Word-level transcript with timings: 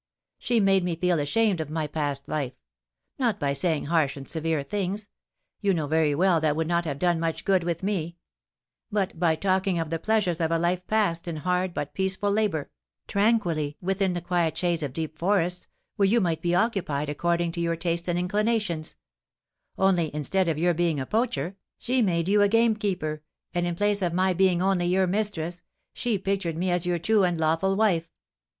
She 0.39 0.59
made 0.59 0.83
me 0.83 0.95
feel 0.95 1.19
ashamed 1.19 1.61
of 1.61 1.69
my 1.69 1.85
past 1.85 2.27
life; 2.27 2.53
not 3.19 3.39
by 3.39 3.53
saying 3.53 3.85
harsh 3.85 4.17
and 4.17 4.27
severe 4.27 4.63
things, 4.63 5.07
you 5.59 5.75
know 5.75 5.85
very 5.85 6.15
well 6.15 6.41
that 6.41 6.55
would 6.55 6.67
not 6.67 6.85
have 6.85 6.97
done 6.97 7.19
much 7.19 7.45
good 7.45 7.63
with 7.63 7.83
me, 7.83 8.17
but 8.91 9.19
by 9.19 9.35
talking 9.35 9.77
of 9.77 9.91
the 9.91 9.99
pleasures 9.99 10.41
of 10.41 10.49
a 10.49 10.57
life 10.57 10.87
passed 10.87 11.27
in 11.27 11.35
hard 11.35 11.75
but 11.75 11.93
peaceful 11.93 12.31
labour, 12.31 12.71
tranquilly 13.07 13.77
within 13.79 14.13
the 14.13 14.21
quiet 14.21 14.57
shades 14.57 14.81
of 14.81 14.91
deep 14.91 15.19
forests, 15.19 15.67
where 15.97 16.07
you 16.09 16.19
might 16.19 16.41
be 16.41 16.55
occupied 16.55 17.07
according 17.07 17.51
to 17.51 17.61
your 17.61 17.75
tastes 17.75 18.07
and 18.07 18.17
inclinations; 18.17 18.95
only, 19.77 20.09
instead 20.15 20.47
of 20.47 20.57
your 20.57 20.73
being 20.73 20.99
a 20.99 21.05
poacher, 21.05 21.57
she 21.77 22.01
made 22.01 22.27
you 22.27 22.41
a 22.41 22.49
gamekeeper, 22.49 23.21
and 23.53 23.67
in 23.67 23.75
place 23.75 24.01
of 24.01 24.15
my 24.15 24.33
being 24.33 24.63
only 24.63 24.87
your 24.87 25.05
mistress, 25.05 25.61
she 25.93 26.17
pictured 26.17 26.57
me 26.57 26.71
as 26.71 26.87
your 26.87 26.97
true 26.97 27.23
and 27.23 27.37
lawful 27.37 27.75
wife. 27.75 28.09